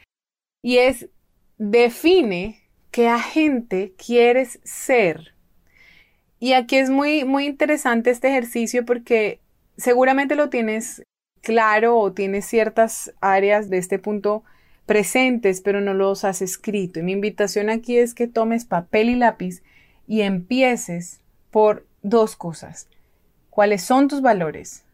y 0.62 0.78
es 0.78 1.08
define 1.56 2.68
¿Qué 2.90 3.08
agente 3.08 3.94
quieres 3.96 4.60
ser? 4.64 5.34
Y 6.40 6.54
aquí 6.54 6.76
es 6.76 6.90
muy, 6.90 7.24
muy 7.24 7.46
interesante 7.46 8.10
este 8.10 8.28
ejercicio 8.28 8.84
porque 8.84 9.40
seguramente 9.76 10.36
lo 10.36 10.48
tienes 10.48 11.04
claro 11.42 11.98
o 11.98 12.12
tienes 12.12 12.46
ciertas 12.46 13.14
áreas 13.20 13.68
de 13.68 13.78
este 13.78 13.98
punto 13.98 14.42
presentes, 14.88 15.60
pero 15.60 15.82
no 15.82 15.92
los 15.92 16.24
has 16.24 16.42
escrito. 16.42 16.98
Y 16.98 17.02
mi 17.02 17.12
invitación 17.12 17.68
aquí 17.68 17.98
es 17.98 18.14
que 18.14 18.26
tomes 18.26 18.64
papel 18.64 19.10
y 19.10 19.14
lápiz 19.14 19.62
y 20.08 20.22
empieces 20.22 21.20
por 21.50 21.86
dos 22.02 22.34
cosas. 22.34 22.88
¿Cuáles 23.50 23.82
son 23.82 24.08
tus 24.08 24.22
valores? 24.22 24.84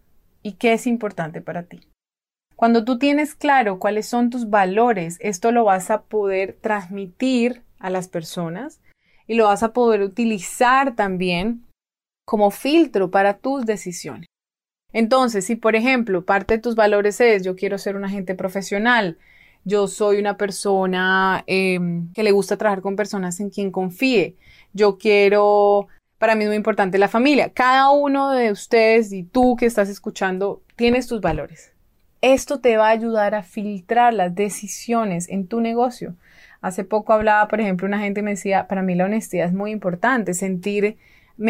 ¿Y 0.42 0.54
qué 0.54 0.72
es 0.72 0.88
importante 0.88 1.40
para 1.40 1.62
ti? 1.62 1.80
Cuando 2.56 2.84
tú 2.84 2.98
tienes 2.98 3.36
claro 3.36 3.78
cuáles 3.78 4.06
son 4.06 4.30
tus 4.30 4.50
valores, 4.50 5.16
esto 5.20 5.52
lo 5.52 5.64
vas 5.64 5.90
a 5.92 6.02
poder 6.02 6.58
transmitir 6.60 7.62
a 7.78 7.88
las 7.88 8.08
personas 8.08 8.80
y 9.28 9.34
lo 9.34 9.44
vas 9.44 9.62
a 9.62 9.72
poder 9.72 10.02
utilizar 10.02 10.96
también 10.96 11.64
como 12.26 12.50
filtro 12.50 13.12
para 13.12 13.38
tus 13.38 13.64
decisiones. 13.64 14.26
Entonces, 14.92 15.44
si 15.46 15.54
por 15.54 15.76
ejemplo 15.76 16.24
parte 16.24 16.54
de 16.54 16.60
tus 16.60 16.74
valores 16.74 17.20
es 17.20 17.44
yo 17.44 17.54
quiero 17.54 17.78
ser 17.78 17.94
un 17.94 18.04
agente 18.04 18.34
profesional, 18.34 19.18
yo 19.64 19.88
soy 19.88 20.18
una 20.18 20.36
persona 20.36 21.42
em, 21.46 22.12
que 22.12 22.22
le 22.22 22.32
gusta 22.32 22.56
trabajar 22.56 22.82
con 22.82 22.96
personas 22.96 23.40
en 23.40 23.50
quien 23.50 23.70
confíe, 23.70 24.36
yo 24.72 24.98
quiero, 24.98 25.88
para 26.18 26.34
mí 26.34 26.44
es 26.44 26.48
muy 26.48 26.56
importante 26.56 26.98
la 26.98 27.08
familia, 27.08 27.52
cada 27.52 27.90
uno 27.90 28.32
de 28.32 28.52
ustedes 28.52 29.12
y 29.12 29.24
tú 29.24 29.56
que 29.56 29.66
estás 29.66 29.88
escuchando 29.88 30.62
tienes 30.76 31.06
tus 31.06 31.20
valores. 31.20 31.72
Esto 32.20 32.60
te 32.60 32.76
va 32.76 32.88
a 32.88 32.92
ayudar 32.92 33.34
a 33.34 33.42
filtrar 33.42 34.14
las 34.14 34.34
decisiones 34.34 35.28
en 35.28 35.46
tu 35.46 35.60
negocio. 35.60 36.14
Hace 36.62 36.82
poco 36.82 37.12
hablaba, 37.12 37.48
por 37.48 37.60
ejemplo, 37.60 37.86
una 37.86 37.98
gente 37.98 38.22
me 38.22 38.30
decía, 38.30 38.66
para 38.66 38.80
mí 38.82 38.94
la 38.94 39.04
honestidad 39.04 39.48
es 39.48 39.52
muy 39.52 39.70
importante, 39.70 40.32
sentirme 40.32 40.96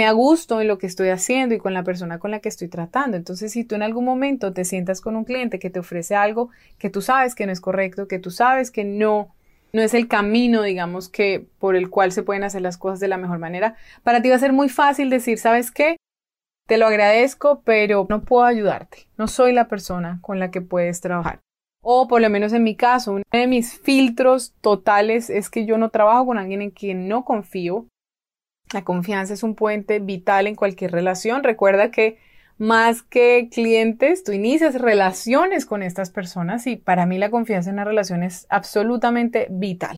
a 0.04 0.12
gusto 0.12 0.60
en 0.60 0.68
lo 0.68 0.78
que 0.78 0.86
estoy 0.86 1.08
haciendo 1.08 1.54
y 1.54 1.58
con 1.58 1.74
la 1.74 1.84
persona 1.84 2.18
con 2.18 2.30
la 2.30 2.40
que 2.40 2.48
estoy 2.48 2.68
tratando. 2.68 3.16
Entonces, 3.16 3.52
si 3.52 3.64
tú 3.64 3.74
en 3.74 3.82
algún 3.82 4.04
momento 4.04 4.52
te 4.52 4.64
sientas 4.64 5.00
con 5.00 5.16
un 5.16 5.24
cliente 5.24 5.58
que 5.58 5.70
te 5.70 5.80
ofrece 5.80 6.14
algo 6.14 6.50
que 6.78 6.90
tú 6.90 7.02
sabes 7.02 7.34
que 7.34 7.46
no 7.46 7.52
es 7.52 7.60
correcto, 7.60 8.08
que 8.08 8.18
tú 8.18 8.30
sabes 8.30 8.70
que 8.70 8.84
no 8.84 9.34
no 9.74 9.82
es 9.82 9.92
el 9.92 10.06
camino, 10.06 10.62
digamos, 10.62 11.08
que 11.08 11.48
por 11.58 11.74
el 11.74 11.90
cual 11.90 12.12
se 12.12 12.22
pueden 12.22 12.44
hacer 12.44 12.62
las 12.62 12.78
cosas 12.78 13.00
de 13.00 13.08
la 13.08 13.16
mejor 13.16 13.40
manera, 13.40 13.74
para 14.04 14.22
ti 14.22 14.28
va 14.28 14.36
a 14.36 14.38
ser 14.38 14.52
muy 14.52 14.68
fácil 14.68 15.10
decir, 15.10 15.36
¿sabes 15.36 15.72
qué? 15.72 15.96
Te 16.68 16.78
lo 16.78 16.86
agradezco, 16.86 17.60
pero 17.64 18.06
no 18.08 18.22
puedo 18.22 18.44
ayudarte. 18.44 19.08
No 19.18 19.26
soy 19.26 19.52
la 19.52 19.66
persona 19.66 20.20
con 20.22 20.38
la 20.38 20.52
que 20.52 20.60
puedes 20.60 21.00
trabajar. 21.00 21.40
O 21.82 22.06
por 22.06 22.22
lo 22.22 22.30
menos 22.30 22.52
en 22.52 22.62
mi 22.62 22.76
caso, 22.76 23.14
uno 23.14 23.24
de 23.32 23.48
mis 23.48 23.76
filtros 23.76 24.54
totales 24.60 25.28
es 25.28 25.50
que 25.50 25.66
yo 25.66 25.76
no 25.76 25.90
trabajo 25.90 26.26
con 26.26 26.38
alguien 26.38 26.62
en 26.62 26.70
quien 26.70 27.08
no 27.08 27.24
confío. 27.24 27.86
La 28.72 28.82
confianza 28.82 29.34
es 29.34 29.42
un 29.42 29.54
puente 29.54 29.98
vital 29.98 30.46
en 30.46 30.54
cualquier 30.54 30.92
relación. 30.92 31.44
Recuerda 31.44 31.90
que 31.90 32.18
más 32.58 33.02
que 33.02 33.48
clientes, 33.52 34.24
tú 34.24 34.32
inicias 34.32 34.80
relaciones 34.80 35.66
con 35.66 35.82
estas 35.82 36.10
personas 36.10 36.66
y 36.66 36.76
para 36.76 37.06
mí 37.06 37.18
la 37.18 37.30
confianza 37.30 37.70
en 37.70 37.74
una 37.74 37.84
relación 37.84 38.22
es 38.22 38.46
absolutamente 38.48 39.48
vital. 39.50 39.96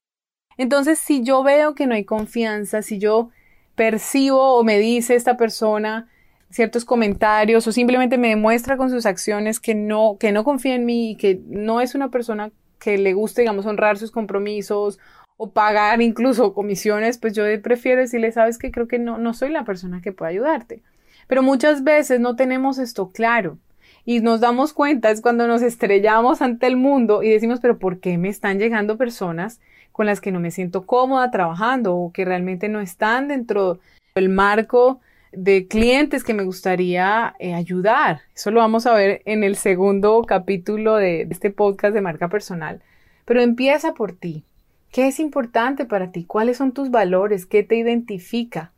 Entonces, 0.57 0.99
si 0.99 1.23
yo 1.23 1.43
veo 1.43 1.75
que 1.75 1.87
no 1.87 1.95
hay 1.95 2.05
confianza, 2.05 2.81
si 2.81 2.99
yo 2.99 3.31
percibo 3.75 4.55
o 4.57 4.65
me 4.65 4.79
dice 4.79 5.15
esta 5.15 5.37
persona, 5.37 6.09
ciertos 6.51 6.87
comentarios 6.87 7.67
o 7.67 7.73
simplemente 7.73 8.17
me 8.17 8.31
demuestra 8.31 8.79
con 8.79 8.91
sus 8.91 9.05
acciones 9.05 9.61
que 9.61 9.75
no, 9.75 10.17
que 10.19 10.33
no 10.33 10.45
confía 10.45 10.75
en 10.75 10.87
mí 10.87 11.11
y 11.11 11.17
que 11.17 11.41
no 11.47 11.83
es 11.83 11.95
una 11.95 12.11
persona 12.11 12.53
que 12.79 12.97
le 12.99 13.13
guste, 13.13 13.43
digamos, 13.43 13.67
honrar 13.67 13.99
sus 13.99 14.11
compromisos 14.11 14.99
o 15.37 15.51
pagar 15.51 16.01
incluso 16.01 16.55
comisiones, 16.55 17.19
pues 17.19 17.35
yo 17.35 17.45
prefiero 17.63 18.01
decirle, 18.01 18.33
sabes 18.33 18.59
que 18.59 18.71
creo 18.71 18.89
que 18.89 18.99
no, 18.99 19.19
no 19.19 19.35
soy 19.35 19.51
la 19.51 19.65
persona 19.65 20.01
que 20.01 20.13
puede 20.13 20.33
ayudarte. 20.33 20.83
Pero 21.27 21.43
muchas 21.43 21.85
veces 21.85 22.21
no 22.21 22.37
tenemos 22.37 22.79
esto 22.79 23.11
claro 23.11 23.59
y 24.05 24.21
nos 24.21 24.41
damos 24.41 24.73
cuenta 24.73 25.11
es 25.11 25.21
cuando 25.21 25.47
nos 25.49 25.63
estrellamos 25.63 26.41
ante 26.41 26.67
el 26.67 26.77
mundo 26.77 27.23
y 27.23 27.31
decimos, 27.31 27.61
pero 27.61 27.79
¿por 27.79 27.99
qué 27.99 28.19
me 28.19 28.29
están 28.29 28.59
llegando 28.59 28.97
personas 28.97 29.61
con 29.93 30.07
las 30.07 30.21
que 30.21 30.31
no 30.31 30.41
me 30.41 30.51
siento 30.51 30.87
cómoda 30.87 31.31
trabajando 31.31 31.97
o 31.97 32.13
que 32.13 32.25
realmente 32.25 32.69
no 32.69 32.81
están 32.81 33.29
dentro 33.29 33.81
del 34.15 34.29
marco 34.29 35.01
de 35.33 35.67
clientes 35.67 36.25
que 36.25 36.35
me 36.35 36.45
gustaría 36.45 37.35
eh, 37.39 37.55
ayudar. 37.55 38.21
Eso 38.35 38.51
lo 38.51 38.61
vamos 38.61 38.87
a 38.87 38.95
ver 38.95 39.23
en 39.27 39.45
el 39.45 39.57
segundo 39.57 40.23
capítulo 40.27 40.97
de 40.97 41.27
este 41.31 41.51
podcast 41.51 41.93
de 41.95 42.01
marca 42.01 42.29
personal. 42.29 42.81
Pero 43.25 43.43
empieza 43.43 43.93
por 43.93 44.13
ti. 44.13 44.45
¿Qué 44.91 45.09
es 45.09 45.21
importante 45.21 45.85
para 45.85 46.11
ti? 46.13 46.25
¿Cuáles 46.25 46.57
son 46.57 46.73
tus 46.73 46.91
valores? 46.91 47.47
¿Qué 47.47 47.63
te 47.63 47.77
identifica? 47.77 48.73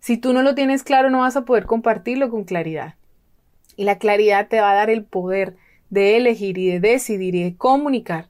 Si 0.00 0.16
tú 0.16 0.32
no 0.32 0.42
lo 0.42 0.54
tienes 0.54 0.82
claro, 0.82 1.10
no 1.10 1.20
vas 1.20 1.36
a 1.36 1.44
poder 1.44 1.66
compartirlo 1.66 2.30
con 2.30 2.44
claridad. 2.44 2.96
Y 3.76 3.84
la 3.84 3.98
claridad 3.98 4.48
te 4.48 4.60
va 4.60 4.72
a 4.72 4.74
dar 4.74 4.90
el 4.90 5.04
poder 5.04 5.56
de 5.90 6.16
elegir 6.16 6.58
y 6.58 6.68
de 6.70 6.80
decidir 6.80 7.34
y 7.34 7.42
de 7.44 7.56
comunicar 7.56 8.28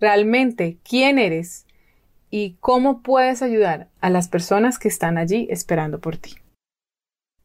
realmente 0.00 0.78
quién 0.88 1.18
eres 1.18 1.66
y 2.30 2.56
cómo 2.60 3.00
puedes 3.02 3.42
ayudar 3.42 3.88
a 4.00 4.10
las 4.10 4.28
personas 4.28 4.78
que 4.78 4.88
están 4.88 5.18
allí 5.18 5.46
esperando 5.50 6.00
por 6.00 6.16
ti. 6.16 6.34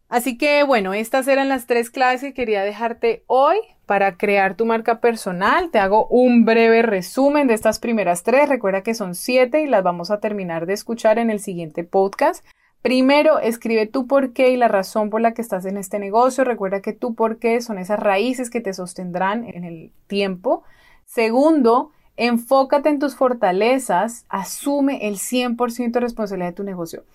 Así 0.09 0.37
que 0.37 0.63
bueno, 0.63 0.93
estas 0.93 1.27
eran 1.27 1.49
las 1.49 1.67
tres 1.67 1.91
clases 1.91 2.21
que 2.21 2.33
quería 2.33 2.63
dejarte 2.63 3.23
hoy 3.27 3.57
para 3.89 4.17
crear 4.17 4.53
tu 4.53 4.67
marca 4.67 5.01
personal. 5.01 5.71
Te 5.71 5.79
hago 5.79 6.05
un 6.09 6.45
breve 6.45 6.83
resumen 6.83 7.47
de 7.47 7.55
estas 7.55 7.79
primeras 7.79 8.21
tres. 8.21 8.47
Recuerda 8.47 8.83
que 8.83 8.93
son 8.93 9.15
siete 9.15 9.63
y 9.63 9.65
las 9.65 9.81
vamos 9.81 10.11
a 10.11 10.19
terminar 10.19 10.67
de 10.67 10.73
escuchar 10.73 11.17
en 11.17 11.31
el 11.31 11.39
siguiente 11.39 11.83
podcast. 11.83 12.45
Primero, 12.83 13.39
escribe 13.39 13.87
tu 13.87 14.05
por 14.05 14.31
qué 14.31 14.51
y 14.51 14.57
la 14.57 14.67
razón 14.67 15.09
por 15.09 15.21
la 15.21 15.33
que 15.33 15.41
estás 15.41 15.65
en 15.65 15.75
este 15.75 15.97
negocio. 15.97 16.43
Recuerda 16.43 16.81
que 16.81 16.93
tu 16.93 17.15
por 17.15 17.39
qué 17.39 17.61
son 17.61 17.79
esas 17.79 17.99
raíces 17.99 18.51
que 18.51 18.61
te 18.61 18.75
sostendrán 18.75 19.43
en 19.45 19.63
el 19.63 19.91
tiempo. 20.05 20.61
Segundo, 21.05 21.89
Enfócate 22.21 22.89
en 22.89 22.99
tus 22.99 23.15
fortalezas, 23.15 24.25
asume 24.27 25.07
el 25.07 25.15
100% 25.15 25.91
de 25.93 25.99
responsabilidad 26.01 26.49
de 26.49 26.53
tu 26.53 26.65
negocio. 26.65 27.05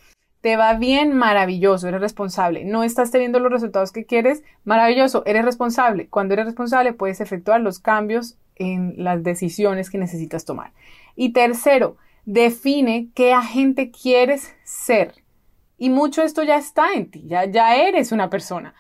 Te 0.45 0.59
va 0.59 0.75
bien, 0.75 1.15
maravilloso, 1.15 1.89
eres 1.89 2.03
responsable. 2.03 2.67
No 2.67 2.83
estás 2.83 3.11
teniendo 3.11 3.39
los 3.39 3.51
resultados 3.51 3.93
que 3.93 4.05
quieres, 4.05 4.43
maravilloso, 4.65 5.23
eres 5.25 5.43
responsable. 5.43 6.11
Cuando 6.11 6.35
eres 6.35 6.45
responsable 6.45 6.93
puedes 6.93 7.23
efectuar 7.23 7.63
los 7.63 7.79
cambios 7.79 8.37
en 8.55 8.93
las 9.03 9.23
decisiones 9.23 9.89
que 9.89 9.97
necesitas 9.97 10.45
tomar. 10.45 10.75
Y 11.17 11.33
tercero, 11.33 11.97
define 12.27 13.09
qué 13.15 13.33
agente 13.33 13.91
quieres 13.91 14.55
ser. 14.65 15.15
Y 15.79 15.89
mucho 15.89 16.21
esto 16.21 16.43
ya 16.43 16.59
está 16.59 16.93
en 16.93 17.11
ti, 17.11 17.25
ya, 17.27 17.47
ya 17.47 17.77
eres 17.77 18.13
una 18.13 18.29
persona. 18.29 18.75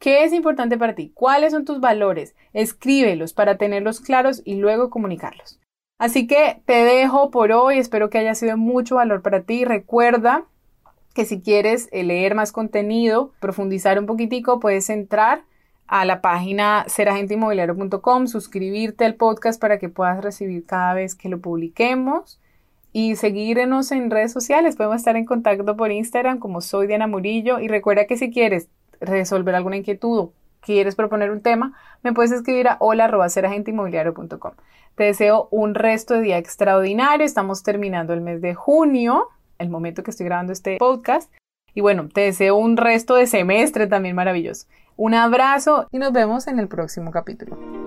¿Qué 0.00 0.24
es 0.24 0.32
importante 0.32 0.76
para 0.78 0.96
ti? 0.96 1.12
¿Cuáles 1.14 1.52
son 1.52 1.64
tus 1.64 1.78
valores? 1.78 2.34
Escríbelos 2.54 3.34
para 3.34 3.56
tenerlos 3.56 4.00
claros 4.00 4.42
y 4.44 4.56
luego 4.56 4.90
comunicarlos. 4.90 5.60
Así 5.96 6.26
que 6.26 6.60
te 6.66 6.82
dejo 6.84 7.30
por 7.30 7.52
hoy, 7.52 7.78
espero 7.78 8.10
que 8.10 8.18
haya 8.18 8.34
sido 8.34 8.56
mucho 8.56 8.96
valor 8.96 9.22
para 9.22 9.42
ti. 9.44 9.64
Recuerda 9.64 10.48
que 11.14 11.24
si 11.24 11.40
quieres 11.40 11.88
eh, 11.92 12.02
leer 12.02 12.34
más 12.34 12.52
contenido, 12.52 13.32
profundizar 13.40 13.98
un 13.98 14.06
poquitico, 14.06 14.60
puedes 14.60 14.90
entrar 14.90 15.44
a 15.86 16.04
la 16.04 16.20
página 16.20 16.84
seragenteinmobiliario.com, 16.88 18.26
suscribirte 18.26 19.04
al 19.04 19.14
podcast 19.14 19.60
para 19.60 19.78
que 19.78 19.88
puedas 19.88 20.22
recibir 20.22 20.66
cada 20.66 20.94
vez 20.94 21.14
que 21.14 21.28
lo 21.28 21.40
publiquemos 21.40 22.40
y 22.92 23.16
seguirnos 23.16 23.92
en 23.92 24.10
redes 24.10 24.32
sociales. 24.32 24.76
Podemos 24.76 24.96
estar 24.96 25.16
en 25.16 25.24
contacto 25.24 25.76
por 25.76 25.92
Instagram 25.92 26.38
como 26.38 26.60
soy 26.60 26.86
Diana 26.86 27.06
Murillo 27.06 27.60
y 27.60 27.68
recuerda 27.68 28.06
que 28.06 28.16
si 28.16 28.30
quieres 28.30 28.68
resolver 29.00 29.54
alguna 29.54 29.76
inquietud 29.76 30.18
o 30.18 30.32
quieres 30.60 30.94
proponer 30.94 31.30
un 31.30 31.42
tema, 31.42 31.74
me 32.02 32.12
puedes 32.12 32.32
escribir 32.32 32.68
a 32.68 32.76
hola.seragenteinmobiliario.com. 32.80 34.52
Te 34.94 35.04
deseo 35.04 35.48
un 35.50 35.74
resto 35.74 36.14
de 36.14 36.22
día 36.22 36.38
extraordinario. 36.38 37.26
Estamos 37.26 37.62
terminando 37.62 38.14
el 38.14 38.20
mes 38.20 38.40
de 38.40 38.54
junio, 38.54 39.28
el 39.58 39.70
momento 39.70 40.02
que 40.02 40.10
estoy 40.10 40.26
grabando 40.26 40.52
este 40.52 40.76
podcast. 40.78 41.32
Y 41.74 41.80
bueno, 41.80 42.08
te 42.08 42.22
deseo 42.22 42.56
un 42.56 42.76
resto 42.76 43.16
de 43.16 43.26
semestre 43.26 43.86
también 43.86 44.14
maravilloso. 44.14 44.66
Un 44.96 45.14
abrazo 45.14 45.88
y 45.90 45.98
nos 45.98 46.12
vemos 46.12 46.46
en 46.46 46.58
el 46.58 46.68
próximo 46.68 47.10
capítulo. 47.10 47.83